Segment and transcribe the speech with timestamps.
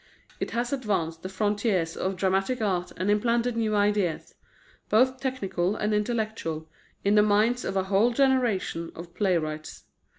[0.39, 4.33] It has advanced the frontiers of dramatic art and implanted new ideals,
[4.89, 6.67] both technical and intellectual,
[7.03, 9.83] in the minds of a whole generation of playwrights.